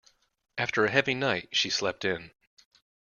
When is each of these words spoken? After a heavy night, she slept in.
After 0.57 0.83
a 0.83 0.89
heavy 0.89 1.13
night, 1.13 1.49
she 1.51 1.69
slept 1.69 2.05
in. 2.05 2.31